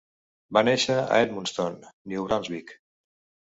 [0.57, 1.79] Va néixer a Edmundston,
[2.15, 2.79] New Brunswick.